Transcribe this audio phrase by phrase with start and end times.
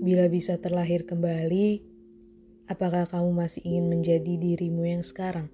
[0.00, 1.84] Bila bisa terlahir kembali,
[2.72, 5.52] apakah kamu masih ingin menjadi dirimu yang sekarang?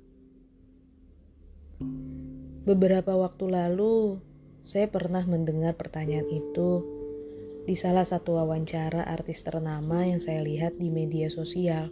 [2.62, 4.22] Beberapa waktu lalu,
[4.62, 6.86] saya pernah mendengar pertanyaan itu
[7.66, 11.90] di salah satu wawancara artis ternama yang saya lihat di media sosial.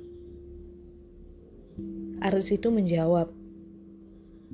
[2.22, 3.34] Artis itu menjawab,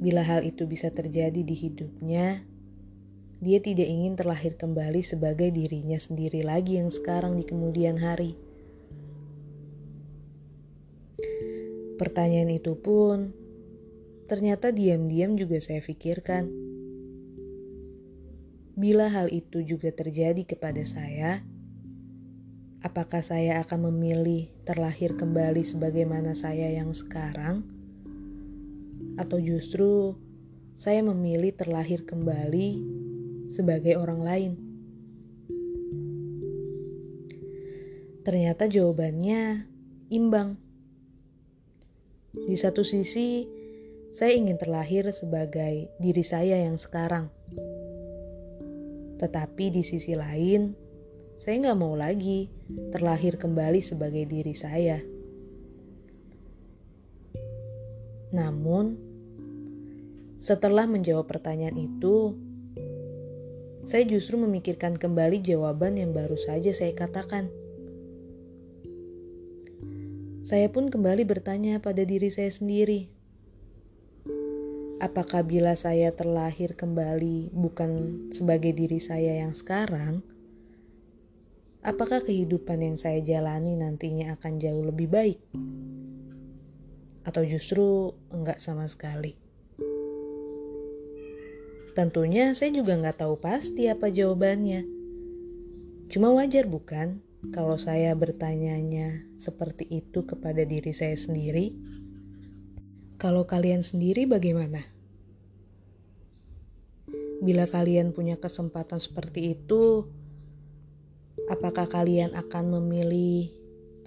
[0.01, 2.48] bila hal itu bisa terjadi di hidupnya,
[3.41, 8.36] dia tidak ingin terlahir kembali sebagai dirinya sendiri lagi yang sekarang di kemudian hari.
[11.96, 13.32] Pertanyaan itu pun
[14.29, 16.53] ternyata diam-diam juga saya pikirkan.
[18.76, 21.40] Bila hal itu juga terjadi kepada saya,
[22.84, 27.64] apakah saya akan memilih terlahir kembali sebagaimana saya yang sekarang?
[29.17, 30.17] Atau justru
[30.76, 33.00] saya memilih terlahir kembali
[33.50, 34.53] sebagai orang lain?
[38.23, 39.67] Ternyata jawabannya
[40.15, 40.55] imbang.
[42.31, 43.43] Di satu sisi,
[44.15, 47.27] saya ingin terlahir sebagai diri saya yang sekarang.
[49.19, 50.73] Tetapi di sisi lain,
[51.41, 52.53] saya nggak mau lagi
[52.95, 55.01] terlahir kembali sebagai diri saya.
[58.31, 58.95] Namun,
[60.39, 62.37] setelah menjawab pertanyaan itu,
[63.91, 67.51] saya justru memikirkan kembali jawaban yang baru saja saya katakan.
[70.47, 73.11] Saya pun kembali bertanya pada diri saya sendiri,
[75.03, 77.91] apakah bila saya terlahir kembali bukan
[78.31, 80.23] sebagai diri saya yang sekarang,
[81.83, 85.43] apakah kehidupan yang saya jalani nantinya akan jauh lebih baik?
[87.27, 89.50] Atau justru enggak sama sekali?
[92.01, 94.89] Tentunya saya juga nggak tahu pasti apa jawabannya.
[96.09, 97.20] Cuma wajar bukan
[97.53, 101.77] kalau saya bertanyanya seperti itu kepada diri saya sendiri?
[103.21, 104.81] Kalau kalian sendiri bagaimana?
[107.44, 110.09] Bila kalian punya kesempatan seperti itu,
[111.53, 113.53] apakah kalian akan memilih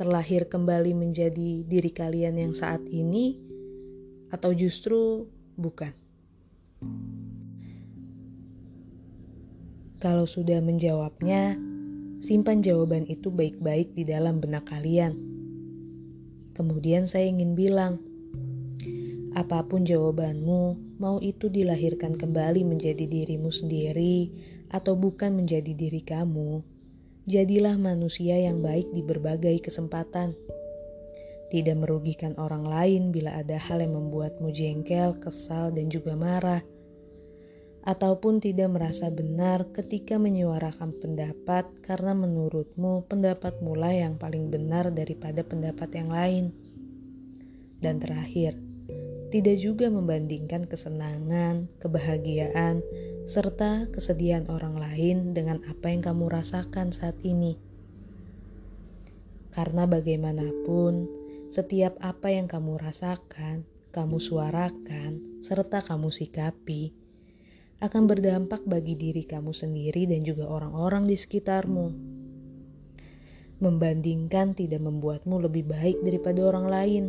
[0.02, 3.38] terlahir kembali menjadi diri kalian yang saat ini,
[4.34, 5.94] atau justru bukan?
[10.03, 11.56] Kalau sudah menjawabnya,
[12.19, 15.16] simpan jawaban itu baik-baik di dalam benak kalian.
[16.59, 18.03] Kemudian saya ingin bilang,
[19.31, 24.28] apa pun jawabanmu, mau itu dilahirkan kembali menjadi dirimu sendiri
[24.75, 26.59] atau bukan menjadi diri kamu,
[27.24, 30.36] jadilah manusia yang baik di berbagai kesempatan.
[31.47, 36.59] Tidak merugikan orang lain bila ada hal yang membuatmu jengkel, kesal, dan juga marah
[37.84, 45.44] ataupun tidak merasa benar ketika menyuarakan pendapat karena menurutmu pendapat mulai yang paling benar daripada
[45.44, 46.46] pendapat yang lain.
[47.84, 48.56] Dan terakhir,
[49.36, 52.80] tidak juga membandingkan kesenangan, kebahagiaan,
[53.28, 57.60] serta kesedihan orang lain dengan apa yang kamu rasakan saat ini.
[59.52, 61.12] Karena bagaimanapun,
[61.52, 67.03] setiap apa yang kamu rasakan, kamu suarakan, serta kamu sikapi,
[67.82, 71.88] akan berdampak bagi diri kamu sendiri dan juga orang-orang di sekitarmu.
[73.64, 77.04] Membandingkan tidak membuatmu lebih baik daripada orang lain.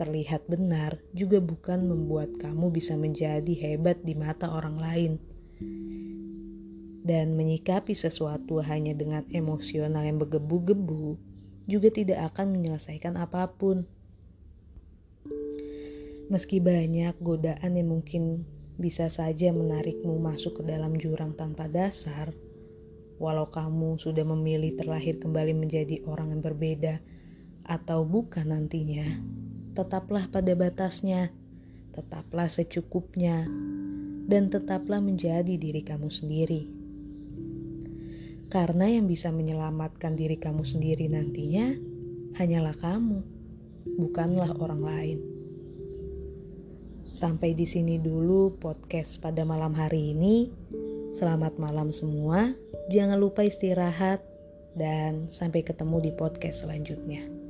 [0.00, 5.12] Terlihat benar juga bukan membuat kamu bisa menjadi hebat di mata orang lain.
[7.04, 11.18] Dan menyikapi sesuatu hanya dengan emosional yang bergebu-gebu
[11.68, 13.84] juga tidak akan menyelesaikan apa pun.
[16.32, 22.30] Meski banyak godaan yang mungkin bisa saja menarikmu masuk ke dalam jurang tanpa dasar,
[23.18, 27.02] walau kamu sudah memilih terlahir kembali menjadi orang yang berbeda
[27.66, 29.18] atau bukan nantinya,
[29.74, 31.34] tetaplah pada batasnya,
[31.90, 33.50] tetaplah secukupnya,
[34.30, 36.62] dan tetaplah menjadi diri kamu sendiri.
[38.48, 41.76] Karena yang bisa menyelamatkan diri kamu sendiri nantinya
[42.38, 43.20] hanyalah kamu,
[43.98, 45.37] bukanlah orang lain.
[47.18, 50.54] Sampai di sini dulu podcast pada malam hari ini.
[51.10, 52.54] Selamat malam semua.
[52.94, 54.22] Jangan lupa istirahat
[54.78, 57.47] dan sampai ketemu di podcast selanjutnya.